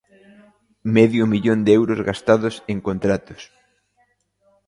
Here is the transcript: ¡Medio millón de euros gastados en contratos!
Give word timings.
¡Medio 0.95 1.23
millón 1.33 1.59
de 1.65 1.71
euros 1.79 1.99
gastados 2.09 2.55
en 2.71 2.77
contratos! 2.87 3.41